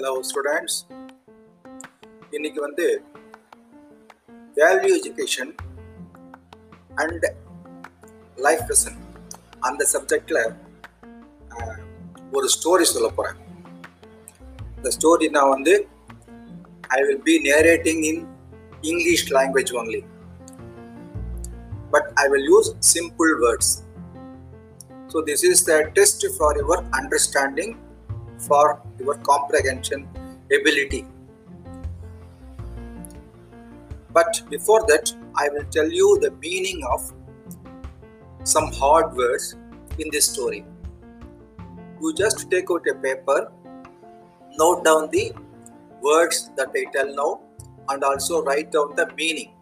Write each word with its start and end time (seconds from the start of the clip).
Hello 0.00 0.12
students 0.28 0.76
இன்னைக்கு 2.32 2.60
வந்து 2.60 2.84
value 4.56 4.92
education 4.98 5.50
and 6.94 7.26
life 8.38 8.62
lesson 8.70 8.96
அந்த 9.60 9.86
சப்ஜெக்டில் 9.92 10.40
ஒரு 12.32 12.48
ஸ்டோரி 12.48 12.86
சொல்ல 12.92 13.10
போகிறேன் 13.10 13.36
இந்த 14.76 14.92
ஸ்டோரி 14.96 15.28
நான் 15.28 15.50
வந்து 15.50 15.74
I 16.90 17.00
will 17.02 17.22
be 17.22 17.36
narrating 17.48 18.02
in 18.04 18.22
English 18.82 19.26
language 19.32 19.74
only 19.74 20.02
but 21.90 22.10
I 22.16 22.26
will 22.28 22.48
use 22.48 22.72
simple 22.94 23.34
words 23.44 23.72
so 25.12 25.24
this 25.28 25.46
is 25.50 25.64
the 25.64 25.78
test 25.92 26.26
for 26.38 26.56
your 26.56 26.84
understanding 26.92 27.74
for 28.46 28.82
your 28.98 29.16
comprehension 29.16 30.08
ability. 30.58 31.06
But 34.12 34.42
before 34.50 34.84
that, 34.88 35.12
I 35.36 35.48
will 35.50 35.64
tell 35.70 35.88
you 35.88 36.18
the 36.20 36.32
meaning 36.32 36.82
of 36.90 37.12
some 38.42 38.72
hard 38.72 39.14
words 39.14 39.56
in 39.98 40.08
this 40.10 40.26
story. 40.26 40.64
You 42.00 42.14
just 42.14 42.50
take 42.50 42.70
out 42.70 42.86
a 42.90 42.94
paper, 42.94 43.52
note 44.58 44.84
down 44.84 45.10
the 45.10 45.32
words 46.02 46.50
that 46.56 46.70
I 46.74 46.84
tell 46.92 47.14
now, 47.14 47.40
and 47.88 48.02
also 48.02 48.42
write 48.42 48.72
down 48.72 48.96
the 48.96 49.12
meaning. 49.16 49.52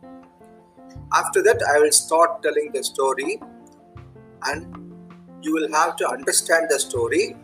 After 1.12 1.42
that, 1.42 1.62
I 1.74 1.80
will 1.80 1.92
start 1.92 2.42
telling 2.42 2.70
the 2.72 2.82
story, 2.84 3.40
and 4.44 4.94
you 5.42 5.52
will 5.52 5.70
have 5.72 5.96
to 5.96 6.08
understand 6.08 6.68
the 6.70 6.78
story 6.78 7.36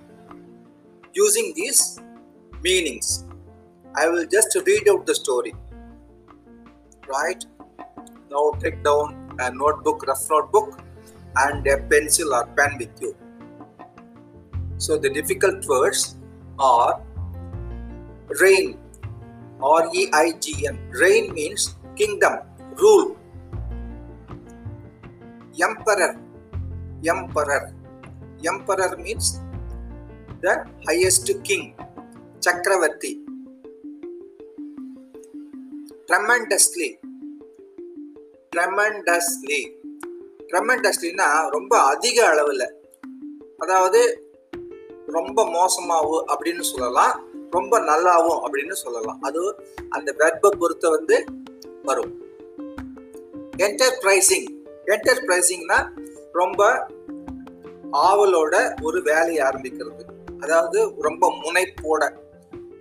using 1.15 1.53
these 1.55 2.01
meanings. 2.63 3.25
I 3.97 4.09
will 4.09 4.27
just 4.27 4.57
read 4.67 4.89
out 4.89 5.07
the 5.07 5.15
story. 5.15 5.55
Right? 7.09 7.45
Now 8.31 8.53
take 8.61 8.83
down 8.83 9.37
a 9.39 9.51
notebook, 9.53 10.07
rough 10.07 10.27
notebook, 10.31 10.81
and 11.37 11.67
a 11.67 11.79
pencil 11.79 12.35
or 12.35 12.47
pen 12.57 12.79
with 12.79 13.01
you. 13.01 13.17
So 14.79 14.99
the 14.99 15.11
difficult 15.11 15.65
words 15.67 16.17
are 16.59 17.01
reign, 18.41 18.79
R 19.63 19.89
E 19.95 20.09
I 20.13 20.33
G 20.41 20.67
N. 20.67 20.79
Reign 20.91 21.33
means 21.33 21.77
kingdom, 21.97 22.39
rule. 22.77 23.17
Emperor, 25.63 26.21
emperor. 27.07 27.73
Emperor 28.45 28.97
means 28.97 29.41
the 30.45 30.65
highest 30.85 31.35
king 31.43 31.75
சக்கரவர்த்தி 32.39 33.23
Tremendously, 36.09 36.89
tremendously, 38.57 39.61
tremendouslyனா 40.47 41.49
ரொம்ப 41.49 41.79
அதிக 41.79 42.27
அளவில். 42.27 42.75
அதாவது 43.59 44.01
ரொம்ப 45.07 45.45
மோசமாகவும் 45.49 46.27
அப்படின்னு 46.29 46.61
சொல்லலாம் 46.61 47.25
ரொம்ப 47.51 47.79
நல்லாவும் 47.79 48.41
அப்படின்னு 48.47 48.73
சொல்லலாம். 48.73 49.23
அது 49.23 49.55
அந்த 49.89 50.15
வெர்பை 50.19 50.49
பொறுத்த 50.59 50.89
வந்து 50.89 51.25
வரும். 51.83 52.23
என்டர்பிரைசிங் 53.57 54.49
என்டர்பிரைசிங்னா 54.87 55.89
ரொம்ப 56.33 56.87
ஆவலோட 57.93 58.83
ஒரு 58.83 59.03
வேலையை 59.03 59.47
ஆரம்பிக்கிறது. 59.47 60.04
அதாவது 60.45 60.81
ரொம்ப 61.01 61.25
முனைப்போட 61.43 62.03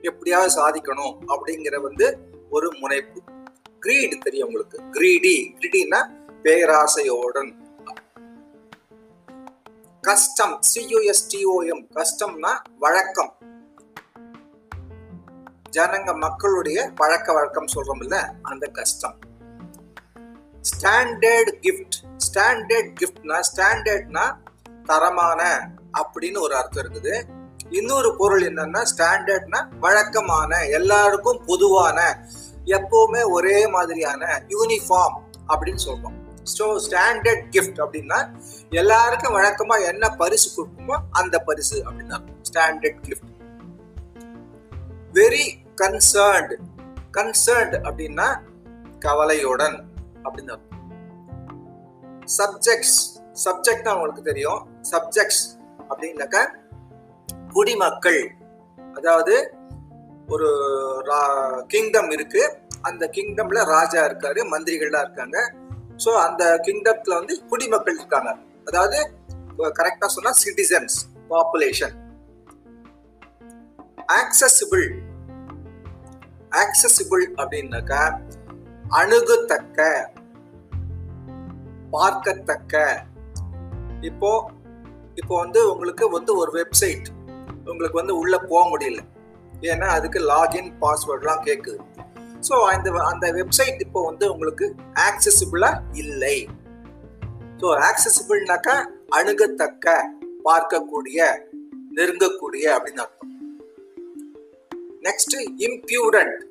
எப்படியாவது 0.01 0.49
சாதிக்கணும் 0.55 1.13
அப்படிங்கிற 1.27 1.81
வந்து 1.81 2.17
ஒரு 2.49 2.67
முனைப்பு. 2.79 3.21
கிரீடு 3.81 4.17
தெரியும் 4.17 4.47
உங்களுக்கு. 4.47 4.77
கிரீடி. 4.91 5.35
கிரீடினா 5.59 5.99
பேராசையோடன். 6.43 7.51
கஸ்டம் 10.01 10.59
சியூஎஸ்டிஓஎம் 10.69 11.83
கஸ்டம்னா 11.93 12.53
வழக்கம். 12.79 13.31
ஜனங்க 15.77 16.17
மக்களுடைய 16.17 16.91
பழக்க 16.95 17.33
வழக்கம் 17.33 17.71
சொல்றோம்ல 17.75 18.17
அந்த 18.41 18.67
கஷ்டம். 18.67 19.17
ஸ்டாண்டர்ட் 20.71 21.53
கிஃப்ட் 21.61 21.97
ஸ்டாண்டர்ட் 22.25 22.91
கிஃப்ட்னா 22.99 23.39
ஸ்டாண்டர்ட்னா 23.49 24.25
தரமான 24.83 25.41
அப்படின்னு 26.01 26.39
ஒரு 26.39 26.55
அர்த்தம் 26.55 26.85
இருக்குது. 26.85 27.41
இன்னொரு 27.79 28.09
பொருள் 28.19 28.43
என்னன்னா 28.49 28.81
ஸ்டாண்டர்ட்னா 28.91 29.59
வழக்கமான 29.83 30.51
எல்லாருக்கும் 30.77 31.39
பொதுவான 31.49 31.99
எப்பவுமே 32.77 33.21
ஒரே 33.37 33.57
மாதிரியான 33.75 34.25
யூனிஃபார்ம் 34.55 35.17
அப்படின்னு 35.51 35.83
சொல்றோம். 35.87 36.17
ஸோ 36.55 36.65
ஸ்டாண்டர்ட் 36.85 37.43
கிஃப்ட் 37.55 37.79
அப்படின்னா 37.83 38.19
எல்லாருக்கும் 38.81 39.35
வழக்கமா 39.37 39.75
என்ன 39.91 40.09
பரிசு 40.21 40.47
கொடுக்குமோ 40.55 40.95
அந்த 41.19 41.35
பரிசு 41.49 41.77
அப்படின்னா 41.87 42.17
standard 42.49 43.01
gift 43.07 43.31
very 45.19 45.45
concerned 45.81 46.53
concerned 47.17 47.75
அப்படின்னா 47.87 48.27
கவலையுடன் 49.05 49.77
அப்படின்னு. 50.25 50.55
சப்ஜெக்ட்ஸ் 52.39 52.97
சப்ஜெக்ட் 53.45 53.85
தான் 53.85 53.95
உங்களுக்கு 53.95 54.23
தெரியும். 54.31 54.59
சப்ஜெக்ட்ஸ் 54.91 55.43
அப்படின்னாக்க 55.91 56.37
குடிமக்கள். 57.55 58.23
அதாவது 58.97 59.35
ஒரு 60.33 60.49
கிங்டம் 61.71 62.11
இருக்கு. 62.15 62.43
அந்த 62.89 63.03
கிங்டம்ல 63.15 63.59
ராஜா 63.75 64.01
இருக்காரு 64.09 64.41
மந்திரிகள்லாம் 64.53 65.05
இருக்காங்க. 65.07 65.37
ஸோ 66.03 66.11
அந்த 66.27 66.43
கிங்டம்ல 66.67 67.13
வந்து 67.19 67.35
குடிமக்கள் 67.51 67.99
இருக்காங்க. 67.99 68.31
அதாவது 68.69 68.99
கரெக்டா 69.79 70.07
சொன்னா 70.15 70.31
சிட்டிசன்ஸ் 70.43 70.97
பாப்புலேஷன் 71.31 71.95
ஆக்சசிபிள் 74.19 74.87
ஆக்சசிபிள் 76.63 77.23
அப்படின்னாக்கா 77.41 78.01
அணுகுத்தக்க 79.01 79.79
பார்க்கத்தக்க. 81.95 82.75
இப்போ 84.09 84.31
இப்போ 85.21 85.33
வந்து 85.43 85.59
உங்களுக்கு 85.71 86.05
வந்து 86.17 86.31
ஒரு 86.41 86.51
வெப்சைட் 86.59 87.07
உங்களுக்கு 87.71 88.01
வந்து 88.01 88.15
உள்ளே 88.21 88.39
போக 88.51 88.63
முடியல. 88.71 89.01
ஏன்னா 89.71 89.87
அதுக்கு 89.97 90.19
லாகின் 90.31 90.69
பாஸ்வேர்ட்லாம் 90.81 91.43
கேட்குது 91.47 91.79
ஸோ 92.47 92.55
அந்த 92.71 92.87
அந்த 93.11 93.25
வெப்சைட் 93.39 93.83
இப்போ 93.85 93.99
வந்து 94.09 94.25
உங்களுக்கு 94.33 94.65
ஆக்சசிபிளா 95.07 95.69
இல்லை. 96.01 96.37
ஸோ 97.61 97.67
ஆக்சசிபிள்னாக்கா 97.89 98.75
அணுகத்தக்க 99.17 99.95
பார்க்கக்கூடிய 100.47 101.19
நெருங்கக்கூடிய 101.97 102.65
அப்படின்னு 102.75 103.03
அர்த்தம். 103.05 103.31
நெக்ஸ்ட் 105.07 105.37
இம்ப்யூடன்ட் 105.67 106.41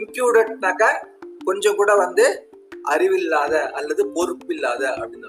இம்பியூடன்ட்னாக்கா 0.00 0.90
கொஞ்சம் 1.48 1.78
கூட 1.80 1.90
வந்து 2.04 2.26
அறிவில்லாத 2.92 3.54
அல்லது 3.78 4.02
பொறுப்பில்லாத 4.16 4.82
அப்படின்னு 5.00 5.28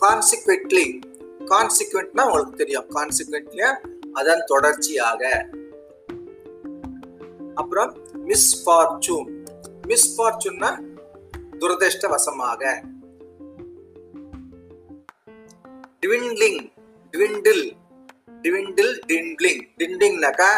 கான்சிக்வென்ட்லி 0.00 1.00
கான்சிக்வென்ட்னா 1.44 2.24
உங்களுக்கு 2.24 2.56
தெரியும். 2.56 2.86
கான்சிக்வென்ட்லியா 2.90 3.70
அதன் 4.12 4.42
தொடர்ச்சியாக. 4.46 5.48
அப்புறம் 7.54 7.96
மிஸ் 8.14 8.68
ஃபார்ச்சூன் 8.68 9.28
மிஸ் 9.86 10.22
ஃபார்ச்சூன்னா 10.22 10.80
துரதிருஷ்டவசமாக. 11.58 12.82
டிவிண்ட்லிங் 16.00 16.72
டிவிண்டில் 17.12 17.64
டிவிண்டில் 18.42 19.00
டிண்ட்லிங் 19.06 19.62
டிண்டிங்னாக்கா 19.78 20.50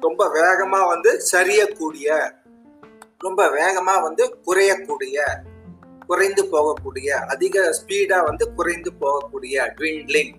ரொம்ப 0.00 0.26
வேகமா 0.26 0.86
வந்து 0.88 1.22
சரியக்கூடிய 1.32 2.32
ரொம்ப 3.18 3.46
வேகமா 3.46 4.02
வந்து 4.02 4.36
குறையக்கூடிய. 4.46 5.22
குறைந்து 6.08 6.42
போகக்கூடிய 6.52 7.08
அதிக 7.32 7.64
ஸ்பீடா 7.78 8.18
வந்து 8.28 8.44
குறைந்து 8.58 8.90
போகக்கூடிய 9.00 9.66
ட்விண்ட்லிங் 9.78 10.34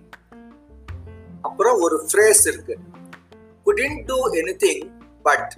அப்புறம் 1.47 1.77
ஒரு 1.85 1.97
ஃப்ரேஸ் 2.05 2.43
இருக்கு. 2.51 2.75
Couldn't 3.65 3.99
do 4.05 4.17
anything 4.63 4.83
but 5.27 5.51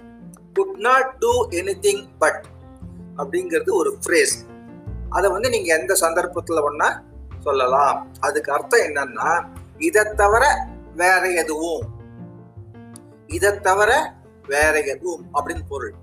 could 0.56 0.76
not 0.86 1.12
do 1.22 1.32
anything 1.86 2.02
but 2.18 2.42
அப்படிங்கிறது 3.16 3.70
ஒரு 3.80 3.92
ஃப்ரேஸ் 4.02 4.36
அதை 5.16 5.30
வந்து 5.30 5.48
நீங்க 5.54 5.70
எந்த 5.78 5.92
சந்தர்ப்பத்துல 6.00 6.60
ஒன்னா 6.68 6.90
சொல்லலாம். 7.46 7.96
அதுக்கு 8.26 8.50
அர்த்தம் 8.52 8.86
என்னன்னா 8.88 9.30
இதை 9.88 10.02
தவிர 10.20 10.44
வேற 11.02 11.22
எதுவும் 11.42 11.82
இதை 13.36 13.50
தவிர 13.68 13.90
வேற 14.46 14.74
எதுவும் 14.92 15.24
அப்படின்னு 15.34 15.64
பொருள். 15.68 15.94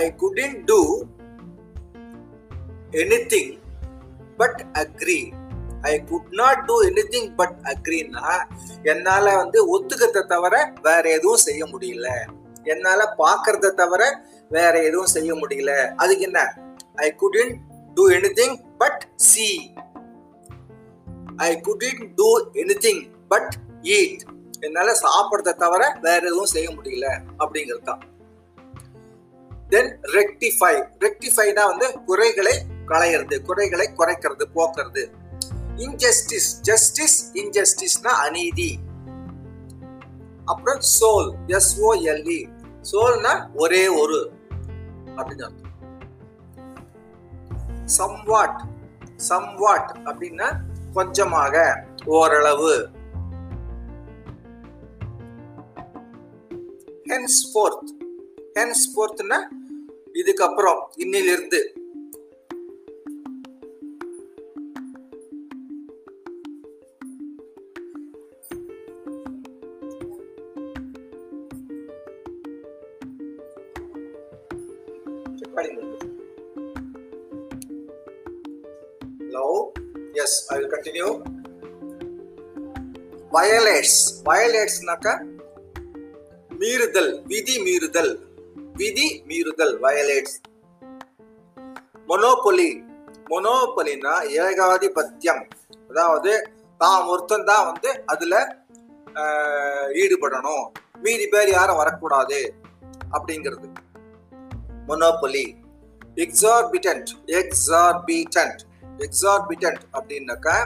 I 0.00 0.04
couldn't 0.22 0.56
do 0.64 0.78
anything 2.92 3.52
but 4.36 4.60
agree 4.74 5.20
I 5.82 5.92
could 6.04 6.30
not 6.32 6.60
do 6.66 6.74
anything 7.08 7.30
but 7.36 7.56
அக்ரின்னா 7.62 8.26
என்னால 8.82 9.34
வந்து 9.36 9.58
ஒத்துக்கத்தை 9.74 10.22
தவிர 10.26 10.54
வேற 10.82 11.04
எதுவும் 11.10 11.36
செய்ய 11.36 11.62
முடியல. 11.64 12.08
என்னால 12.64 13.14
பாக்குறத 13.18 13.74
தவிர 13.74 14.02
வேற 14.50 14.72
எதுவும் 14.82 15.06
செய்ய 15.06 15.34
முடியல. 15.34 15.72
அதுக்கு 15.96 16.24
என்ன? 16.24 16.40
I 16.96 17.08
couldn't 17.16 17.52
do 17.94 18.04
anything 18.32 18.56
but 18.78 19.02
C 19.16 19.48
I 21.36 21.50
couldn't 21.60 22.02
do 22.14 22.28
anything 22.78 23.02
but 23.28 23.52
eat 23.82 24.22
என்னால 24.60 24.90
சாப்பிட்றத 25.02 25.56
தவிர 25.56 25.82
வேற 26.00 26.20
எதுவும் 26.26 26.46
செய்ய 26.46 26.68
முடியல 26.70 27.06
அப்படிங்கிறது 27.38 27.84
தான் 27.84 28.02
தென் 29.68 29.90
ரெக்டிஃபை 30.14 30.74
ரெக்டிஃபைனா 31.00 31.64
வந்து 31.66 31.86
குறைகளை 32.06 32.54
களையிறது 32.86 33.42
குறைகளை 33.42 33.90
குறைக்கிறது 33.96 34.44
போக்குறது. 34.54 35.10
இன்ஜஸ்டிஸ் 35.76 36.60
ஜஸ்டிஸ் 36.60 37.32
இன்ஜஸ்டிஸ்னா 37.32 38.06
அநீதி. 38.06 38.78
அப்புறம் 40.44 40.80
சோல் 41.00 41.34
எஸ்ஓஎல்இ 41.46 42.48
சோல்னா 42.92 43.48
ஒரே 43.54 43.88
ஒரு 43.88 44.32
அப்படின்னு 45.16 45.42
அர்த்தம். 45.42 45.70
சம்வாட் 47.98 48.60
சம்வாட் 49.28 49.92
அப்படின்னா 50.04 50.56
கொஞ்சமாக 50.92 51.84
ஓரளவு. 52.04 52.88
ஹென்ஸ் 57.08 57.40
ஃபோர்த் 57.52 57.92
ஹென்ஸ் 58.54 58.84
ஃபோர்த்னா 58.94 59.36
இதுக்கப்புறம் 60.14 60.80
இன்னிலிருந்து. 60.96 61.81
Hello. 79.18 79.72
Yes, 80.18 80.32
I 80.48 80.58
will 80.58 80.70
continue. 80.72 81.10
Violates. 83.32 83.94
Violates-னாக்கா 84.24 85.24
மீறுதல் 86.58 87.22
விதி 87.26 87.58
மீறுதல். 87.66 88.18
விதி 88.72 89.24
மீறுதல் 89.28 89.74
வயலேட்ஸ் 89.84 90.36
மொனோபொலி 92.08 92.70
மொனோபொலினா 93.30 94.14
ஏகாதிபத்தியம். 94.44 95.48
அதாவது 95.88 96.50
தான் 96.78 97.06
ஒருத்தன் 97.06 97.44
தான் 97.44 97.72
வந்து 97.72 98.02
அதுல 98.06 98.64
ஈடுபடணும். 100.02 100.66
மீதி 101.02 101.26
பேர் 101.26 101.50
யாரும் 101.50 101.76
வரக்கூடாது. 101.76 102.54
அப்படிங்கிறது. 103.12 103.71
மொனோபொலி 104.88 105.46
எக்ஸார்பிட்டன்ட் 106.24 107.10
எக்ஸார்பிட்டன்ட் 107.40 108.62
எக்ஸார்பிட்டன்ட் 108.98 109.84
அப்படின்னாக்கா 109.92 110.56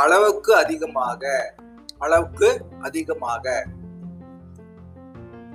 அளவுக்கு 0.00 0.52
அதிகமாக 0.54 1.22
அளவுக்கு 1.98 2.48
அதிகமாக. 2.80 3.44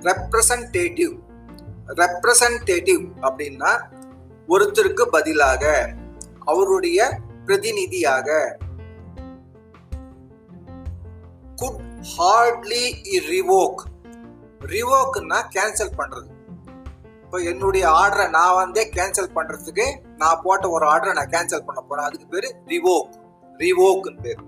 ரெப்ரசன்டேட்டிவ் 0.08 1.12
ரெப்ரசன்டேட்டிவ் 2.00 3.02
அப்படின்னா 3.26 3.72
ஒருத்தருக்கு 4.48 5.04
பதிலாக 5.16 5.64
அவருடைய 6.44 7.00
பிரதிநிதியாக. 7.46 8.28
குட் 11.60 11.82
ஹார்ட்லி 12.14 12.84
ரிவோக் 13.30 13.82
ரிவோக்னா 14.74 15.38
கேன்சல் 15.56 15.96
பண்றது. 15.98 16.31
இப்போ 17.32 17.44
என்னுடைய 17.50 17.84
ஆர்டரை 17.98 18.24
நான் 18.34 18.56
வந்து 18.62 18.80
கேன்சல் 18.96 19.28
பண்றதுக்கு 19.36 19.84
நான் 20.22 20.40
போட்ட 20.42 20.64
ஒரு 20.76 20.84
ஆர்டரை 20.88 21.12
நான் 21.18 21.30
கேன்சல் 21.34 21.64
பண்ண 21.68 21.80
போறேன். 21.82 22.06
அதுக்கு 22.08 22.26
பேரு 22.32 22.48
ரிவோக் 22.72 23.14
ரிவோக்குன்னு 23.62 24.20
பேர். 24.24 24.42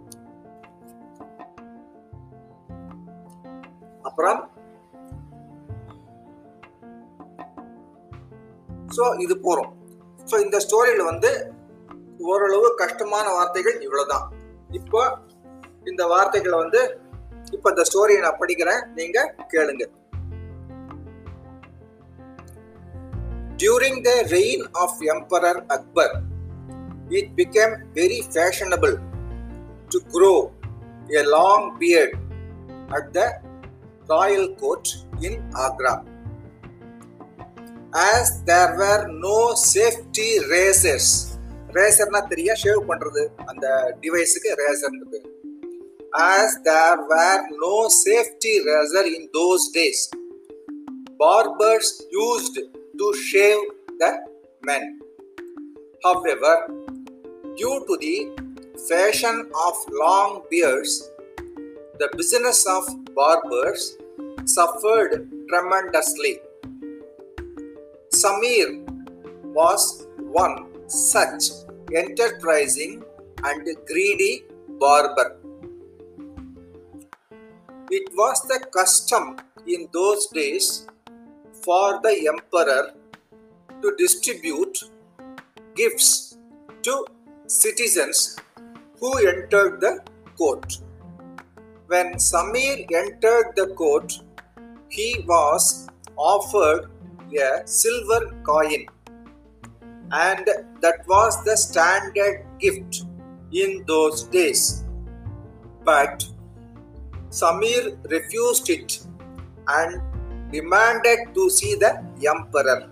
அப்புறம் 4.08 4.40
ஸோ 8.96 9.06
இது 9.24 9.36
போறோம். 9.46 9.72
ஸோ 10.30 10.42
இந்த 10.44 10.60
ஸ்டோரியில் 10.66 11.08
வந்து 11.10 11.32
ஓரளவு 12.32 12.70
கஷ்டமான 12.84 13.26
வார்த்தைகள் 13.38 13.80
இவ்வளோதான் 13.88 14.28
இப்போ 14.80 15.02
இந்த 15.92 16.04
வார்த்தைகளை 16.14 16.58
வந்து 16.64 16.82
இப்போ 17.56 17.68
இந்த 17.76 17.86
ஸ்டோரியை 17.92 18.22
நான் 18.28 18.40
படிக்கிறேன். 18.44 18.82
நீங்கள் 19.00 19.32
கேளுங்க. 19.54 19.86
During 23.63 24.03
the 24.03 24.17
reign 24.31 24.61
of 24.75 24.91
Emperor 25.15 25.65
Akbar, 25.69 26.23
it 27.09 27.35
became 27.35 27.73
very 27.93 28.21
fashionable 28.35 28.95
to 29.91 29.99
grow 30.11 30.51
a 31.19 31.23
long 31.27 31.77
beard 31.79 32.17
at 32.97 33.11
the 33.13 33.27
royal 34.09 34.55
court 34.55 34.87
in 35.21 35.33
Agra. 35.57 36.05
As 37.95 38.43
there 38.43 38.77
were 38.77 39.07
no 39.27 39.55
safety 39.55 40.29
razors, 40.51 41.09
ரேசர்னா 41.77 42.19
தெரிய 42.31 42.51
ஷேவ் 42.61 42.79
பண்றது 42.89 43.23
அந்த 43.49 43.65
டிவைஸுக்கு 44.03 44.51
ரேசர்னு 44.61 45.07
பேர் 45.11 45.27
as 46.35 46.51
there 46.67 46.99
were 47.09 47.41
no 47.65 47.75
safety 48.05 48.53
razor 48.67 49.03
in 49.17 49.23
those 49.37 49.63
days 49.75 49.99
barbers 51.21 51.89
used 52.25 52.55
to 52.98 53.14
shave 53.14 53.58
the 53.98 54.10
men. 54.62 55.00
However, 56.02 56.68
due 57.56 57.84
to 57.86 57.96
the 58.00 58.30
fashion 58.88 59.50
of 59.66 59.74
long 59.90 60.42
beards, 60.50 61.10
the 61.98 62.08
business 62.16 62.66
of 62.66 62.84
barbers 63.14 63.96
suffered 64.44 65.30
tremendously. 65.48 66.38
Samir 68.12 68.84
was 69.54 70.06
one 70.18 70.66
such 70.88 71.44
enterprising 71.94 73.02
and 73.44 73.66
greedy 73.86 74.44
barber. 74.80 75.36
It 77.90 78.10
was 78.14 78.40
the 78.42 78.60
custom 78.72 79.36
in 79.66 79.88
those 79.92 80.26
days 80.28 80.86
for 81.64 82.00
the 82.02 82.14
emperor 82.32 82.94
to 83.82 83.94
distribute 83.98 84.78
gifts 85.74 86.38
to 86.82 87.04
citizens 87.46 88.36
who 89.00 89.10
entered 89.26 89.80
the 89.80 90.00
court. 90.36 90.78
When 91.86 92.14
Samir 92.14 92.86
entered 93.02 93.52
the 93.56 93.68
court, 93.74 94.12
he 94.88 95.24
was 95.26 95.88
offered 96.16 96.90
a 97.36 97.66
silver 97.66 98.34
coin, 98.44 98.86
and 100.12 100.48
that 100.80 101.06
was 101.08 101.42
the 101.44 101.56
standard 101.56 102.46
gift 102.60 103.04
in 103.52 103.84
those 103.86 104.24
days. 104.24 104.84
But 105.84 106.24
Samir 107.30 107.98
refused 108.10 108.70
it 108.70 109.00
and 109.66 110.00
demanded 110.50 111.34
to 111.34 111.50
see 111.50 111.74
the 111.74 112.02
emperor. 112.28 112.90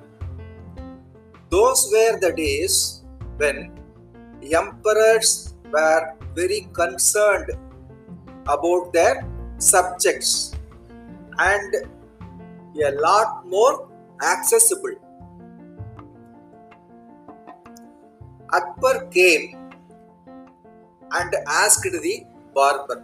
Those 1.51 1.89
were 1.93 2.19
the 2.21 2.33
days 2.33 3.03
when 3.37 3.79
emperors 4.53 5.55
were 5.71 6.15
very 6.35 6.69
concerned 6.73 7.51
about 8.47 8.93
their 8.93 9.27
subjects 9.59 10.57
and 11.39 11.75
a 12.85 12.91
lot 13.01 13.47
more 13.47 13.89
accessible. 14.23 14.95
Akbar 18.51 19.07
came 19.07 19.57
and 21.13 21.35
asked 21.47 21.83
the 21.85 22.25
barber 22.55 23.03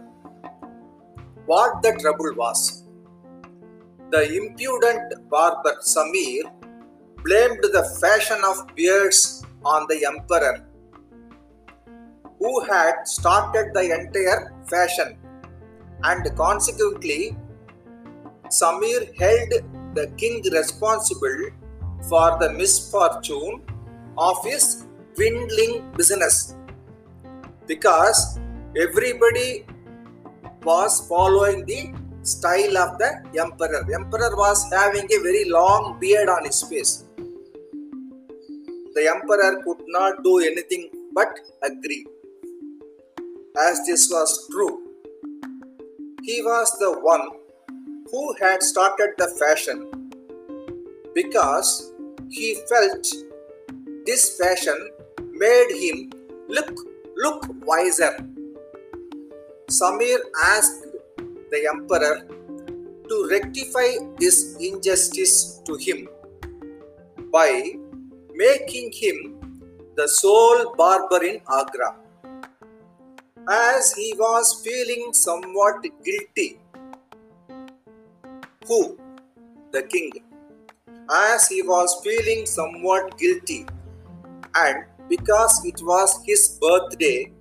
what 1.45 1.81
the 1.81 1.93
trouble 2.01 2.33
was. 2.35 2.83
The 4.11 4.23
impudent 4.37 5.29
barber 5.29 5.75
Samir 5.81 6.51
blamed 7.23 7.59
the 7.61 7.83
fashion 8.01 8.39
of 8.43 8.75
beards 8.75 9.45
on 9.63 9.85
the 9.87 10.03
emperor, 10.03 10.65
who 12.39 12.61
had 12.61 13.07
started 13.07 13.71
the 13.73 13.83
entire 13.97 14.51
fashion, 14.67 15.15
and 16.03 16.35
consequently, 16.35 17.37
Samir 18.47 19.15
held 19.19 19.51
the 19.93 20.07
king 20.17 20.41
responsible 20.51 21.49
for 22.09 22.37
the 22.39 22.51
misfortune 22.51 23.61
of 24.17 24.43
his 24.43 24.87
dwindling 25.15 25.91
business 25.95 26.55
because 27.67 28.39
everybody 28.75 29.67
was 30.63 31.05
following 31.07 31.65
the 31.65 31.93
style 32.23 32.77
of 32.77 32.97
the 32.97 33.11
emperor. 33.39 33.85
Emperor 33.93 34.35
was 34.35 34.69
having 34.71 35.05
a 35.05 35.17
very 35.23 35.49
long 35.49 35.99
beard 35.99 36.29
on 36.29 36.45
his 36.45 36.61
face. 36.63 37.03
The 38.95 39.07
emperor 39.07 39.61
could 39.63 39.83
not 39.87 40.23
do 40.23 40.39
anything 40.39 40.89
but 41.13 41.27
agree. 41.63 42.05
As 43.57 43.81
this 43.85 44.09
was 44.11 44.47
true, 44.51 44.83
he 46.23 46.41
was 46.41 46.71
the 46.79 46.99
one 46.99 47.29
who 48.11 48.35
had 48.41 48.63
started 48.63 49.11
the 49.17 49.27
fashion 49.39 50.11
because 51.13 51.91
he 52.29 52.55
felt 52.69 53.05
this 54.05 54.37
fashion 54.37 54.89
made 55.33 55.71
him 55.71 56.11
look 56.47 56.71
look 57.17 57.45
wiser. 57.65 58.13
Samir 59.69 60.19
asked 60.45 60.85
the 61.51 61.67
emperor 61.73 62.27
to 63.09 63.27
rectify 63.31 63.89
this 64.17 64.55
injustice 64.59 65.61
to 65.65 65.75
him 65.75 66.07
by 67.31 67.73
making 68.33 68.91
him 68.93 69.17
the 69.95 70.07
sole 70.07 70.73
barber 70.75 71.23
in 71.23 71.41
Agra. 71.59 71.95
As 73.49 73.93
he 73.93 74.13
was 74.17 74.61
feeling 74.63 75.11
somewhat 75.11 75.81
guilty, 76.05 76.59
who? 78.67 78.97
The 79.71 79.83
king. 79.83 80.11
As 81.11 81.47
he 81.47 81.63
was 81.63 81.99
feeling 82.03 82.45
somewhat 82.45 83.17
guilty, 83.17 83.65
and 84.55 84.85
because 85.07 85.65
it 85.65 85.81
was 85.81 86.21
his 86.25 86.59
birthday, 86.61 87.31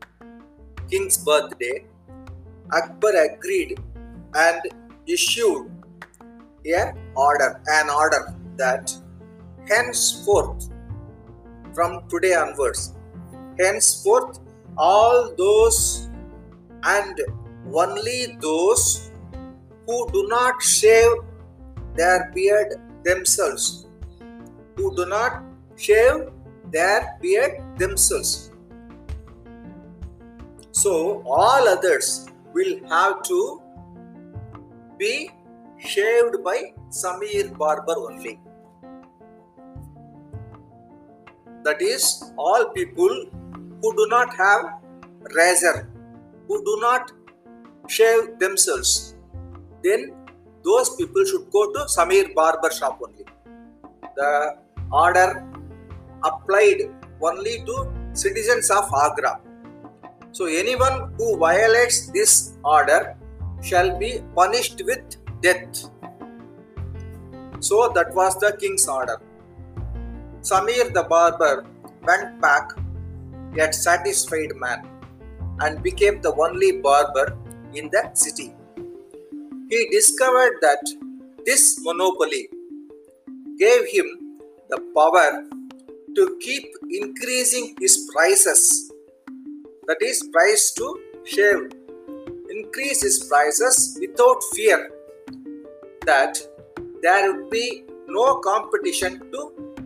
king's 0.91 1.19
birthday, 1.19 1.85
Akbar 2.73 3.13
agreed 3.17 3.79
and 4.35 4.61
issued 5.07 5.71
an 6.65 6.97
order, 7.17 7.61
an 7.67 7.91
order 7.91 8.35
that 8.57 8.93
henceforth, 9.69 10.71
from 11.75 12.07
today 12.09 12.35
onwards, 12.35 12.95
henceforth, 13.59 14.41
all 14.77 15.35
those 15.37 16.09
and 16.85 17.21
only 17.73 18.37
those 18.41 19.11
who 19.87 20.11
do 20.13 20.27
not 20.29 20.63
shave 20.63 21.13
their 21.95 22.31
beard 22.35 22.75
themselves, 23.05 23.87
who 24.77 24.95
do 24.97 25.07
not 25.07 25.43
shave 25.77 26.29
their 26.71 27.19
beard 27.21 27.63
themselves. 27.79 28.53
So, 30.73 31.23
all 31.27 31.67
others 31.67 32.29
will 32.53 32.79
have 32.89 33.23
to 33.25 33.63
be 34.99 35.31
shaved 35.79 36.43
by 36.45 36.73
Samir 36.91 37.57
barber 37.57 37.95
only. 37.97 38.41
That 41.65 41.83
is, 41.83 42.33
all 42.37 42.71
people 42.71 43.27
who 43.83 43.97
do 43.97 44.07
not 44.09 44.35
have 44.35 44.65
razor, 45.35 45.89
who 46.47 46.65
do 46.65 46.79
not 46.81 47.13
shave 47.89 48.39
themselves, 48.39 49.17
then 49.83 50.13
those 50.65 50.97
people 50.97 51.25
should 51.25 51.51
go 51.51 51.73
to 51.73 51.81
Samir 51.97 52.35
barber 52.35 52.71
shop 52.71 53.01
only. 53.07 53.25
The 54.17 54.57
order 54.91 55.45
applied 56.25 56.91
only 57.21 57.65
to 57.67 57.93
citizens 58.13 58.71
of 58.71 58.91
Agra. 59.05 59.41
So, 60.33 60.47
anyone 60.47 61.13
who 61.17 61.37
violates 61.39 62.11
this 62.11 62.55
order 62.65 63.17
shall 63.63 63.99
be 63.99 64.23
punished 64.35 64.83
with 64.85 65.17
death. 65.43 65.91
So 67.61 67.91
that 67.95 68.15
was 68.15 68.39
the 68.39 68.57
king's 68.61 68.87
order. 68.89 69.21
Samir 70.43 70.93
the 70.95 71.03
barber 71.03 71.67
went 72.03 72.41
back 72.41 72.71
a 73.59 73.73
satisfied 73.73 74.55
man 74.57 74.87
and 75.61 75.83
became 75.83 76.21
the 76.23 76.33
only 76.35 76.81
barber 76.81 77.37
in 77.75 77.91
the 77.91 78.11
city. 78.15 78.55
He 79.69 79.89
discovered 79.91 80.59
that 80.61 80.79
this 81.45 81.79
monopoly 81.83 82.49
gave 83.59 83.87
him 83.89 84.39
the 84.71 84.81
power 84.95 85.45
to 86.15 86.39
keep 86.41 86.67
increasing 86.91 87.75
his 87.81 88.09
prices, 88.13 88.93
that 89.87 89.99
is, 90.01 90.29
price 90.33 90.73
to 90.73 91.01
shave 91.25 91.71
increase 92.69 93.03
his 93.03 93.19
prices 93.25 93.99
without 94.01 94.43
fear 94.55 94.91
that 96.07 96.39
there 97.03 97.33
would 97.33 97.51
be 97.51 97.85
no 98.07 98.41
competition 98.41 99.21
to 99.33 99.41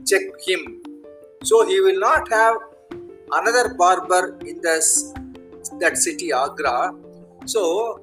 check 0.06 0.22
him. 0.46 0.82
So 1.42 1.66
he 1.66 1.80
will 1.80 1.98
not 1.98 2.30
have 2.30 2.56
another 3.32 3.74
barber 3.74 4.36
in 4.46 4.60
this 4.60 5.12
that 5.80 5.96
city 5.96 6.32
Agra. 6.32 6.94
So 7.46 8.00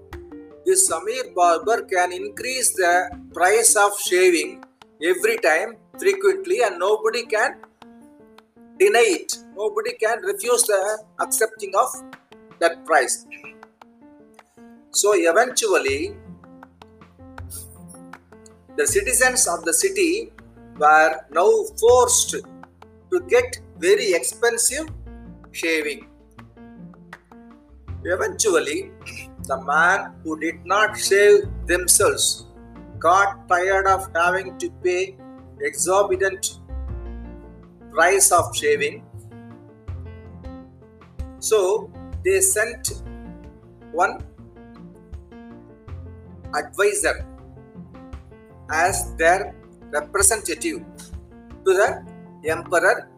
this 0.65 0.89
Samir 0.89 1.33
barber 1.36 1.81
can 1.83 2.12
increase 2.12 2.74
the 2.74 2.93
price 3.33 3.75
of 3.75 3.91
shaving 4.00 4.63
every 5.01 5.38
time 5.38 5.77
frequently 5.98 6.62
and 6.63 6.79
nobody 6.79 7.25
can 7.25 7.57
deny 8.79 9.07
it. 9.19 9.38
Nobody 9.55 9.93
can 9.93 10.21
refuse 10.21 10.63
the 10.63 11.03
accepting 11.19 11.74
of 11.75 11.89
that 12.59 12.86
price. 12.86 13.25
So 14.91 15.13
eventually, 15.13 16.15
the 18.75 18.88
citizens 18.88 19.48
of 19.48 19.63
the 19.63 19.74
city 19.74 20.31
were 20.77 21.15
now 21.31 21.51
forced 21.79 22.31
to 22.31 23.19
get 23.27 23.60
very 23.77 24.13
expensive 24.13 24.88
shaving. 25.51 26.08
Eventually, 28.03 28.91
the 29.43 29.62
man 29.63 30.13
who 30.24 30.39
did 30.39 30.65
not 30.65 30.98
shave 30.98 31.41
themselves 31.67 32.48
got 32.98 33.48
tired 33.48 33.88
of 33.88 34.10
having 34.15 34.58
to 34.58 34.69
pay 34.84 35.17
exorbitant 35.62 36.60
price 37.91 38.31
of 38.31 38.55
shaving. 38.55 39.03
So 41.39 41.91
they 42.24 42.41
sent 42.41 43.03
one 43.91 44.24
advisor 46.56 47.25
as 48.72 49.13
their 49.15 49.56
representative 49.91 50.84
to 51.65 51.74
the 51.74 52.06
Emperor 52.46 53.10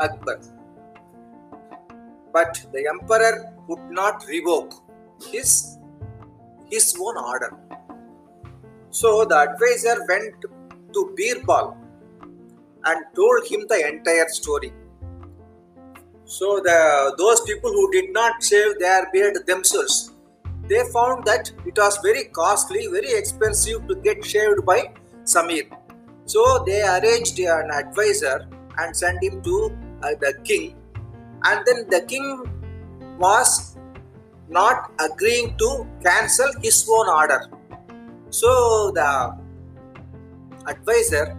Akbar. 0.00 0.40
But 2.32 2.66
the 2.72 2.86
Emperor 2.88 3.52
would 3.68 3.90
not 3.90 4.24
revoke 4.28 4.74
his, 5.30 5.78
his 6.70 6.96
own 7.00 7.16
order. 7.16 7.56
So 8.90 9.24
the 9.24 9.38
advisor 9.38 9.96
went 10.08 10.34
to 10.92 11.14
Birbal 11.16 11.76
and 12.84 13.04
told 13.14 13.46
him 13.46 13.66
the 13.68 13.88
entire 13.88 14.28
story. 14.28 14.72
So 16.24 16.60
the 16.60 17.14
those 17.18 17.40
people 17.42 17.70
who 17.70 17.90
did 17.92 18.12
not 18.12 18.42
shave 18.42 18.78
their 18.78 19.08
beard 19.12 19.46
themselves 19.46 20.12
they 20.68 20.82
found 20.92 21.24
that 21.24 21.50
it 21.64 21.76
was 21.76 21.98
very 22.02 22.24
costly, 22.24 22.86
very 22.88 23.12
expensive 23.12 23.86
to 23.88 23.94
get 23.96 24.24
shaved 24.24 24.64
by 24.64 24.90
Samir. 25.24 25.66
So 26.26 26.64
they 26.66 26.82
arranged 26.82 27.38
an 27.38 27.70
advisor 27.70 28.48
and 28.78 28.96
sent 28.96 29.22
him 29.22 29.42
to 29.42 29.76
uh, 30.02 30.10
the 30.20 30.34
king. 30.44 30.76
And 31.44 31.64
then 31.66 31.86
the 31.88 32.00
king 32.06 32.50
was 33.18 33.76
not 34.48 34.92
agreeing 35.00 35.56
to 35.58 35.86
cancel 36.02 36.50
his 36.62 36.88
own 36.90 37.08
order. 37.08 37.46
So 38.30 38.90
the 38.90 39.36
advisor 40.66 41.36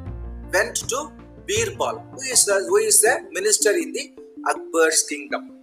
went 0.53 0.75
to 0.89 1.11
Birbal, 1.47 2.03
who 2.11 2.21
is, 2.21 2.45
the, 2.45 2.65
who 2.67 2.77
is 2.77 3.01
the 3.01 3.27
minister 3.31 3.71
in 3.71 3.91
the 3.93 4.13
Akbar's 4.49 5.03
kingdom. 5.03 5.56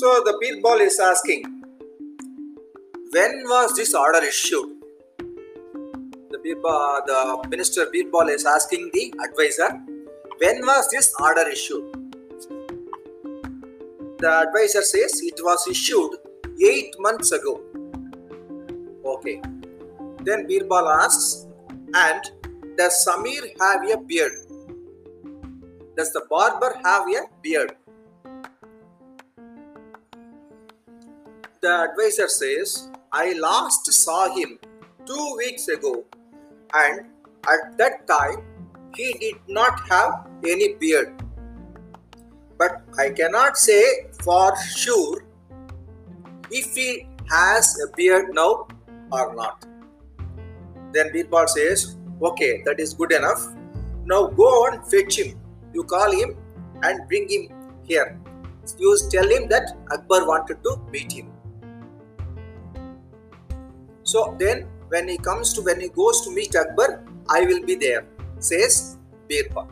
So 0.00 0.10
the 0.24 0.32
Birbal 0.40 0.80
is 0.80 0.98
asking, 0.98 1.42
when 3.10 3.42
was 3.48 3.76
this 3.76 3.92
order 3.94 4.24
issued? 4.24 4.70
The, 6.30 6.38
Birbal, 6.42 6.64
uh, 6.64 7.00
the 7.04 7.48
minister 7.50 7.84
Birbal 7.84 8.30
is 8.30 8.46
asking 8.46 8.92
the 8.94 9.12
advisor, 9.22 9.68
when 10.38 10.62
was 10.62 10.88
this 10.88 11.12
order 11.20 11.46
issued? 11.46 11.84
The 14.20 14.46
advisor 14.46 14.80
says 14.80 15.20
it 15.22 15.38
was 15.40 15.68
issued 15.68 16.12
eight 16.64 16.94
months 16.98 17.32
ago. 17.32 17.60
Okay. 19.04 19.42
Then 20.24 20.46
Birbal 20.46 20.88
asks, 21.04 21.46
and 21.92 22.22
does 22.78 23.06
Samir 23.06 23.52
have 23.60 23.86
a 23.90 23.98
beard? 23.98 24.32
Does 25.94 26.10
the 26.14 26.24
barber 26.30 26.74
have 26.84 27.06
a 27.06 27.28
beard? 27.42 27.76
The 31.62 31.90
advisor 31.90 32.26
says, 32.26 32.88
I 33.12 33.34
last 33.34 33.84
saw 33.92 34.34
him 34.34 34.58
two 35.04 35.34
weeks 35.36 35.68
ago, 35.68 36.04
and 36.72 37.00
at 37.46 37.76
that 37.76 38.06
time 38.08 38.42
he 38.94 39.12
did 39.20 39.34
not 39.46 39.86
have 39.86 40.26
any 40.42 40.72
beard. 40.76 41.22
But 42.56 42.80
I 42.98 43.10
cannot 43.10 43.58
say 43.58 43.82
for 44.24 44.56
sure 44.56 45.22
if 46.50 46.74
he 46.74 47.06
has 47.28 47.78
a 47.86 47.94
beard 47.94 48.32
now 48.32 48.66
or 49.12 49.34
not. 49.34 49.66
Then 50.92 51.12
Birbal 51.12 51.46
says, 51.46 51.98
Okay, 52.22 52.62
that 52.64 52.80
is 52.80 52.94
good 52.94 53.12
enough. 53.12 53.48
Now 54.06 54.28
go 54.28 54.44
on, 54.64 54.82
fetch 54.84 55.18
him. 55.18 55.38
You 55.74 55.84
call 55.84 56.10
him 56.10 56.38
and 56.82 57.06
bring 57.06 57.28
him 57.28 57.48
here. 57.86 58.18
You 58.78 58.98
tell 59.10 59.28
him 59.28 59.46
that 59.50 59.76
Akbar 59.90 60.26
wanted 60.26 60.64
to 60.64 60.78
meet 60.90 61.12
him. 61.12 61.30
So 64.10 64.34
then, 64.38 64.66
when 64.88 65.06
he 65.08 65.16
comes 65.18 65.52
to, 65.54 65.62
when 65.62 65.80
he 65.80 65.88
goes 65.88 66.22
to 66.22 66.30
meet 66.34 66.56
Akbar, 66.56 67.04
I 67.28 67.42
will 67.42 67.64
be 67.64 67.76
there, 67.76 68.06
says 68.40 68.98
Birbal. 69.28 69.68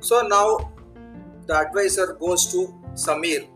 So 0.00 0.22
now 0.22 0.72
the 1.46 1.56
advisor 1.56 2.16
goes 2.18 2.50
to 2.52 2.74
Samir. 2.94 3.46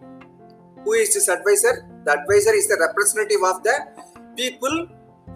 Who 0.85 0.93
is 0.93 1.13
this 1.15 1.29
advisor? 1.29 1.89
The 2.05 2.13
advisor 2.21 2.55
is 2.55 2.69
the 2.69 2.79
representative 2.87 3.43
of 3.45 3.65
the 3.65 3.77
people 4.37 4.87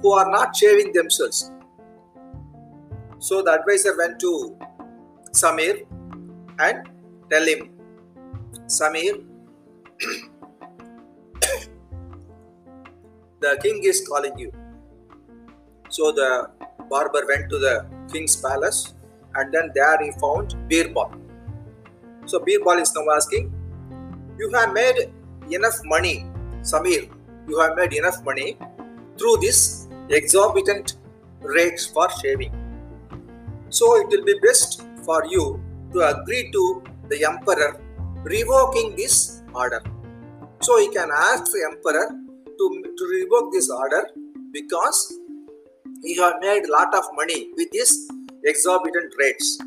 who 0.03 0.13
are 0.13 0.31
not 0.31 0.55
shaving 0.55 0.93
themselves. 0.93 1.51
So 3.19 3.43
the 3.43 3.59
advisor 3.59 3.97
went 3.99 4.21
to 4.21 4.57
Samir 5.33 5.85
and 6.61 6.89
tell 7.29 7.45
him, 7.45 7.71
Samir, 8.67 9.25
the 13.41 13.59
king 13.63 13.81
is 13.85 14.07
calling 14.09 14.39
you. 14.39 14.53
So 15.89 16.13
the 16.13 16.51
barber 16.91 17.23
went 17.29 17.51
to 17.51 17.59
the 17.59 17.87
king's 18.13 18.37
palace 18.37 18.95
and 19.35 19.53
then 19.53 19.71
there 19.75 19.99
he 20.03 20.11
found 20.21 20.55
Birbal. 20.69 21.13
So 22.27 22.41
Birbal 22.41 22.81
is 22.81 22.93
now 22.95 23.15
asking, 23.15 23.53
You 24.39 24.51
have 24.55 24.73
made 24.73 25.13
enough 25.51 25.79
money, 25.85 26.27
Samir, 26.63 27.09
you 27.49 27.59
have 27.61 27.77
made 27.77 27.93
enough 27.93 28.25
money 28.25 28.59
through 29.19 29.37
this 29.41 29.87
exorbitant 30.09 30.95
rates 31.41 31.87
for 31.87 32.09
shaving. 32.21 32.53
So 33.69 34.01
it 34.01 34.09
will 34.09 34.25
be 34.25 34.39
best 34.43 34.83
for 35.05 35.25
you 35.27 35.63
to 35.93 36.01
agree 36.01 36.51
to 36.53 36.83
the 37.09 37.25
emperor 37.25 37.81
revoking 38.25 38.97
this 38.97 39.43
order. 39.55 39.83
So 40.61 40.79
he 40.79 40.89
can 40.89 41.11
ask 41.15 41.45
the 41.45 41.69
emperor 41.71 42.26
to, 42.59 42.95
to 42.99 43.05
revoke 43.07 43.53
this 43.53 43.71
order 43.71 44.09
because 44.53 45.19
he 46.03 46.17
have 46.17 46.35
made 46.41 46.65
a 46.65 46.73
lot 46.73 46.95
of 46.95 47.05
money 47.15 47.51
with 47.57 47.69
his 47.73 48.11
exorbitant 48.45 49.13
rates. 49.19 49.59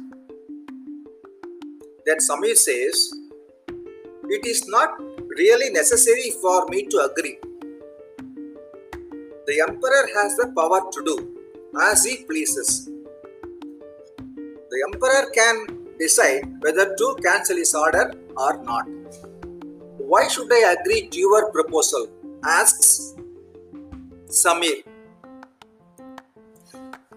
Then 2.05 2.17
Samir 2.17 2.57
says, 2.57 3.13
It 4.29 4.45
is 4.45 4.67
not 4.67 4.99
really 5.37 5.69
necessary 5.71 6.31
for 6.41 6.65
me 6.67 6.85
to 6.87 6.97
agree. 7.09 7.37
The 9.47 9.61
emperor 9.67 10.07
has 10.15 10.35
the 10.37 10.53
power 10.55 10.81
to 10.91 11.03
do 11.03 11.35
as 11.81 12.05
he 12.05 12.23
pleases. 12.23 12.89
The 14.71 14.79
emperor 14.93 15.29
can 15.31 15.79
decide 15.99 16.43
whether 16.61 16.95
to 16.95 17.15
cancel 17.23 17.57
his 17.57 17.73
order 17.73 18.13
or 18.37 18.63
not. 18.63 18.87
Why 19.97 20.27
should 20.27 20.51
I 20.53 20.75
agree 20.79 21.07
to 21.07 21.19
your 21.19 21.51
proposal? 21.51 22.07
Asks 22.43 23.15
Samir. 24.27 24.83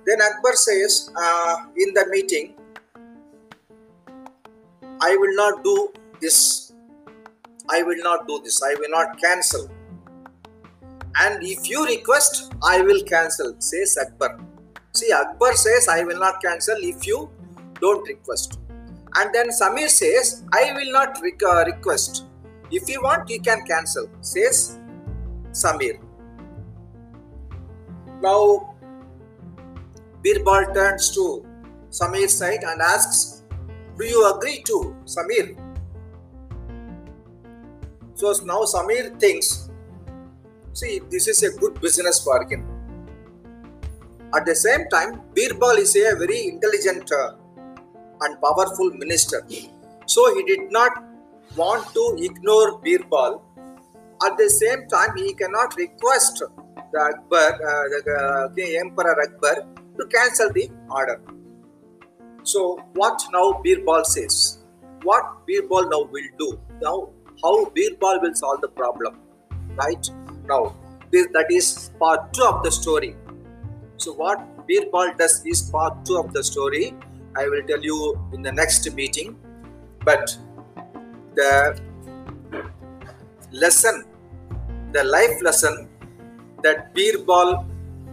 Then 0.05 0.21
Akbar 0.21 0.55
says 0.55 1.11
uh, 1.17 1.57
in 1.77 1.95
the 1.95 2.07
meeting, 2.11 2.55
I 5.01 5.17
will 5.17 5.35
not 5.37 5.63
do 5.63 5.93
this. 6.21 6.73
I 7.69 7.83
will 7.83 8.03
not 8.03 8.27
do 8.27 8.41
this. 8.43 8.63
I 8.63 8.75
will 8.79 8.91
not 8.91 9.21
cancel. 9.21 9.71
And 11.21 11.43
if 11.43 11.69
you 11.69 11.85
request, 11.87 12.53
I 12.63 12.81
will 12.81 13.03
cancel, 13.03 13.55
says 13.59 13.99
Akbar. 14.01 14.41
See, 14.95 15.13
Akbar 15.13 15.55
says, 15.55 15.89
I 15.89 16.05
will 16.05 16.19
not 16.19 16.43
cancel 16.43 16.77
if 16.81 17.07
you 17.07 17.31
don't 17.81 18.07
request. 18.09 18.59
And 19.15 19.33
then 19.35 19.51
Samir 19.51 19.89
says, 19.89 20.45
I 20.53 20.73
will 20.73 20.93
not 20.93 21.19
re- 21.23 21.33
request. 21.67 22.27
If 22.71 22.89
you 22.89 23.03
want, 23.03 23.29
you 23.29 23.41
can 23.41 23.65
cancel, 23.67 24.09
says 24.21 24.79
Samir. 25.53 25.99
Now, 28.21 28.75
Birbal 30.25 30.75
turns 30.75 31.11
to 31.15 31.45
Samir's 31.91 32.37
side 32.39 32.63
and 32.63 32.81
asks, 32.81 33.43
Do 33.99 34.05
you 34.05 34.33
agree 34.35 34.63
to 34.67 34.97
Samir? 35.05 35.57
So 38.15 38.33
now 38.45 38.63
Samir 38.63 39.19
thinks, 39.19 39.69
see, 40.73 41.01
this 41.11 41.27
is 41.27 41.43
a 41.43 41.51
good 41.59 41.81
business 41.81 42.23
for 42.23 42.47
him. 42.49 42.65
At 44.35 44.47
the 44.47 44.55
same 44.55 44.89
time, 44.89 45.21
Birbal 45.35 45.79
is 45.79 45.95
a 45.97 46.17
very 46.17 46.47
intelligent 46.47 47.11
uh, 47.13 47.33
and 48.21 48.41
powerful 48.41 48.91
minister. 48.93 49.45
So 50.07 50.35
he 50.35 50.45
did 50.45 50.71
not 50.71 51.05
want 51.57 51.93
to 51.95 52.17
ignore 52.19 52.79
Birbal. 52.81 53.43
At 54.25 54.37
the 54.37 54.49
same 54.49 54.87
time, 54.89 55.17
he 55.17 55.35
cannot 55.35 55.77
request 55.77 56.43
the 56.93 57.01
Akbar, 57.01 57.55
uh, 57.55 57.85
the, 58.55 58.71
uh, 58.75 58.81
Emperor 58.81 59.17
Akbar, 59.23 59.67
to 59.99 60.07
cancel 60.07 60.53
the 60.53 60.71
order. 60.91 61.21
So, 62.45 62.79
what 62.95 63.23
now 63.33 63.61
Birbal 63.65 64.05
says? 64.05 64.59
What 65.03 65.47
Birbal 65.47 65.91
now 65.91 66.03
will 66.03 66.31
do? 66.39 66.61
Now, 66.81 67.09
how 67.43 67.67
Birbal 67.67 68.21
will 68.23 68.35
solve 68.35 68.61
the 68.61 68.69
problem? 68.69 69.19
Right 69.77 70.11
now, 70.47 70.77
this, 71.11 71.27
that 71.33 71.47
is 71.51 71.91
part 71.99 72.33
two 72.33 72.45
of 72.45 72.63
the 72.63 72.71
story. 72.71 73.17
So, 73.97 74.13
what 74.13 74.67
Birbal 74.69 75.17
does 75.19 75.45
is 75.47 75.63
part 75.63 76.05
two 76.05 76.19
of 76.19 76.33
the 76.33 76.45
story. 76.45 76.95
I 77.37 77.49
will 77.49 77.63
tell 77.67 77.83
you 77.83 78.19
in 78.33 78.43
the 78.43 78.53
next 78.53 78.93
meeting. 78.95 79.37
But 80.05 80.37
the 81.35 81.81
lesson, 83.53 84.05
the 84.93 85.05
life 85.05 85.41
lesson 85.43 85.89
that 86.63 86.95
Birbal 86.95 87.67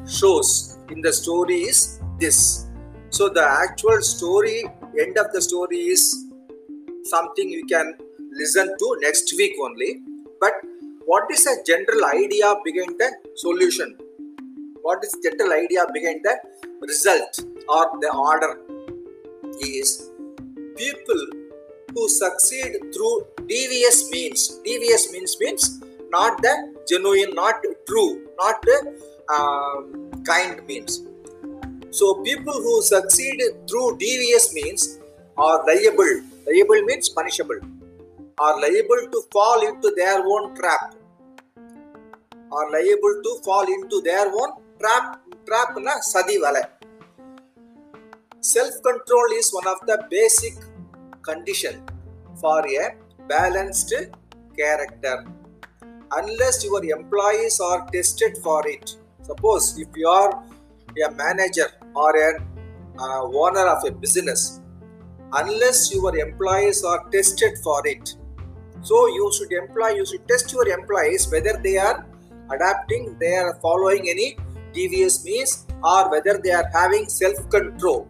shows 0.07 0.77
in 0.89 1.01
the 1.01 1.11
story 1.13 1.61
is 1.71 1.99
this. 2.19 2.67
So 3.09 3.29
the 3.29 3.45
actual 3.63 4.01
story, 4.01 4.63
end 4.99 5.17
of 5.17 5.31
the 5.33 5.41
story 5.41 5.79
is 5.95 6.25
something 7.03 7.49
you 7.49 7.65
can 7.65 7.95
listen 8.31 8.67
to 8.77 8.97
next 9.01 9.33
week 9.37 9.55
only. 9.61 10.01
But 10.39 10.53
what 11.05 11.29
is 11.31 11.45
a 11.47 11.55
general 11.65 12.05
idea 12.05 12.55
behind 12.63 12.97
the 12.97 13.11
solution? 13.35 13.97
What 14.81 15.03
is 15.03 15.11
the 15.11 15.29
general 15.29 15.53
idea 15.53 15.85
behind 15.93 16.21
the 16.23 16.37
result 16.81 17.39
or 17.67 17.85
the 17.99 18.11
order? 18.15 18.61
Is 19.61 20.09
people 20.77 21.21
who 21.93 22.07
succeed 22.07 22.77
through 22.93 23.27
devious 23.47 24.09
means. 24.11 24.59
Devious 24.63 25.11
means 25.11 25.37
means 25.39 25.81
not 26.09 26.41
the 26.41 26.75
genuine, 26.87 27.33
not 27.33 27.55
true, 27.87 28.27
not 28.37 28.61
the 28.61 28.77
um, 29.33 30.11
kind 30.23 30.65
means. 30.67 31.01
So 31.91 32.15
people 32.23 32.53
who 32.53 32.81
succeed 32.81 33.41
through 33.67 33.97
devious 33.97 34.53
means 34.53 34.99
are 35.37 35.63
liable. 35.65 36.21
Liable 36.47 36.81
means 36.83 37.09
punishable. 37.09 37.59
Are 38.39 38.59
liable 38.61 39.07
to 39.11 39.21
fall 39.31 39.67
into 39.67 39.91
their 39.95 40.19
own 40.25 40.55
trap. 40.55 40.95
Are 42.51 42.71
liable 42.71 43.21
to 43.23 43.39
fall 43.43 43.65
into 43.67 44.01
their 44.01 44.27
own 44.27 44.51
trap. 44.79 45.21
Trap 45.45 45.77
na 45.77 45.99
sadi 46.01 46.39
wala. 46.39 46.61
Self-control 48.39 49.31
is 49.33 49.51
one 49.51 49.67
of 49.67 49.79
the 49.85 50.05
basic 50.09 50.53
condition 51.21 51.83
for 52.39 52.65
a 52.65 52.95
balanced 53.27 53.93
character. 54.57 55.25
Unless 56.11 56.63
your 56.63 56.83
employees 56.83 57.59
are 57.59 57.87
tested 57.91 58.37
for 58.43 58.67
it, 58.67 58.95
suppose 59.21 59.77
if 59.77 59.87
you 59.95 60.07
are 60.07 60.43
a 61.05 61.11
manager 61.11 61.67
or 61.95 62.15
an 62.29 62.47
uh, 62.99 63.23
owner 63.23 63.67
of 63.67 63.83
a 63.85 63.91
business 63.91 64.61
unless 65.33 65.93
your 65.93 66.17
employees 66.17 66.83
are 66.83 67.07
tested 67.11 67.57
for 67.63 67.85
it. 67.85 68.15
So 68.81 69.07
you 69.07 69.31
should 69.37 69.51
employ 69.51 69.89
you 69.89 70.05
should 70.05 70.27
test 70.27 70.51
your 70.51 70.67
employees 70.67 71.31
whether 71.31 71.59
they 71.63 71.77
are 71.77 72.05
adapting 72.51 73.15
they 73.19 73.35
are 73.35 73.59
following 73.61 74.09
any 74.09 74.37
devious 74.73 75.23
means 75.23 75.67
or 75.83 76.09
whether 76.09 76.39
they 76.43 76.51
are 76.51 76.67
having 76.73 77.07
self 77.07 77.49
control 77.49 78.07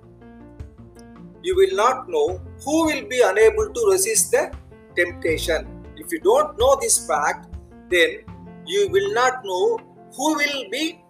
you 1.42 1.56
will 1.56 1.76
not 1.76 2.10
know 2.10 2.42
who 2.64 2.86
will 2.86 3.06
be 3.08 3.22
unable 3.24 3.74
to 3.74 3.90
resist 3.92 4.32
the 4.32 4.52
temptation. 4.96 5.68
If 5.96 6.12
you 6.12 6.20
don't 6.20 6.58
know 6.60 6.78
this 6.82 7.06
fact, 7.08 7.48
then 7.90 8.20
you 8.66 8.90
will 8.90 9.14
not 9.14 9.44
know 9.44 9.80
who 10.16 10.36
will 10.36 10.70
be 10.70 11.02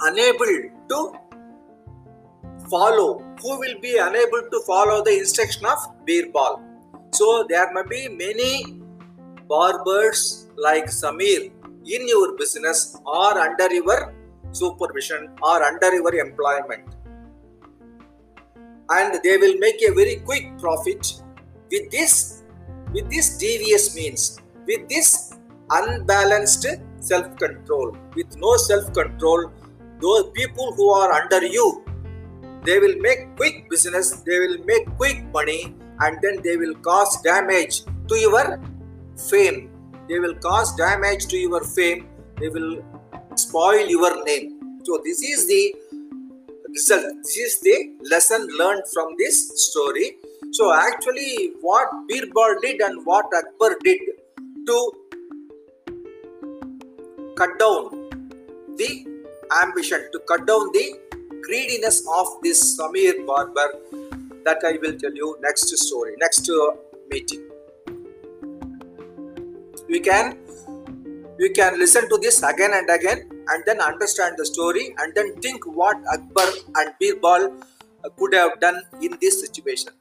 unable 0.00 0.70
to 0.88 1.12
follow, 2.70 3.24
who 3.40 3.58
will 3.58 3.80
be 3.80 3.96
unable 3.98 4.42
to 4.50 4.60
follow 4.66 5.02
the 5.02 5.18
instruction 5.18 5.64
of 5.66 5.78
Birbal. 6.06 6.62
So 7.12 7.46
there 7.48 7.72
may 7.72 7.82
be 7.88 8.08
many 8.08 8.80
barbers 9.48 10.48
like 10.56 10.86
Samir 10.86 11.50
in 11.84 12.08
your 12.08 12.36
business 12.36 12.96
or 13.06 13.38
under 13.38 13.72
your 13.72 14.14
supervision 14.52 15.30
or 15.42 15.62
under 15.62 15.94
your 15.94 16.14
employment. 16.14 16.84
And 18.90 19.20
they 19.22 19.36
will 19.36 19.56
make 19.58 19.82
a 19.82 19.92
very 19.92 20.16
quick 20.16 20.58
profit 20.58 21.22
with 21.70 21.90
this 21.90 22.42
with 22.92 23.10
this 23.10 23.36
devious 23.36 23.94
means, 23.94 24.40
with 24.66 24.88
this 24.88 25.27
unbalanced 25.70 26.66
self-control. 27.00 27.96
With 28.14 28.36
no 28.36 28.56
self-control, 28.56 29.52
those 30.00 30.30
people 30.34 30.72
who 30.74 30.90
are 30.90 31.12
under 31.12 31.44
you, 31.44 31.84
they 32.64 32.78
will 32.78 32.96
make 32.98 33.36
quick 33.36 33.68
business, 33.70 34.10
they 34.26 34.38
will 34.38 34.58
make 34.64 34.86
quick 34.96 35.24
money, 35.32 35.74
and 36.00 36.18
then 36.22 36.40
they 36.42 36.56
will 36.56 36.74
cause 36.76 37.20
damage 37.22 37.82
to 38.08 38.16
your 38.16 38.60
fame. 39.30 39.70
They 40.08 40.18
will 40.18 40.34
cause 40.34 40.74
damage 40.76 41.26
to 41.26 41.36
your 41.36 41.64
fame. 41.64 42.08
They 42.38 42.48
will 42.48 42.82
spoil 43.34 43.86
your 43.86 44.24
name. 44.24 44.80
So 44.84 45.00
this 45.04 45.22
is 45.22 45.46
the 45.46 45.74
result. 46.68 47.04
This 47.22 47.36
is 47.36 47.60
the 47.60 47.94
lesson 48.10 48.46
learned 48.58 48.84
from 48.92 49.14
this 49.18 49.68
story. 49.68 50.16
So 50.52 50.72
actually, 50.72 51.52
what 51.60 51.88
Birbal 52.08 52.60
did 52.62 52.80
and 52.80 53.04
what 53.04 53.26
Akbar 53.36 53.76
did 53.82 54.00
to 54.66 54.92
cut 57.38 57.58
down 57.58 58.10
the 58.76 58.90
ambition, 59.62 60.08
to 60.12 60.18
cut 60.30 60.46
down 60.46 60.72
the 60.72 60.86
greediness 61.46 61.98
of 62.18 62.26
this 62.42 62.60
Samir 62.76 63.24
Barber, 63.26 63.68
that 64.44 64.64
I 64.64 64.78
will 64.82 64.98
tell 64.98 65.14
you 65.14 65.36
next 65.40 65.76
story, 65.86 66.14
next 66.18 66.50
uh, 66.50 66.72
meeting. 67.10 67.44
We 69.88 70.00
can 70.00 70.36
we 71.38 71.50
can 71.50 71.78
listen 71.78 72.08
to 72.08 72.18
this 72.20 72.42
again 72.42 72.72
and 72.74 72.90
again 72.90 73.28
and 73.48 73.62
then 73.64 73.80
understand 73.80 74.34
the 74.36 74.44
story 74.44 74.94
and 74.98 75.14
then 75.14 75.40
think 75.40 75.64
what 75.66 75.96
Akbar 76.12 76.48
and 76.76 76.92
Birbal 77.00 77.64
could 78.18 78.34
have 78.34 78.58
done 78.60 78.82
in 79.00 79.16
this 79.20 79.40
situation. 79.40 79.92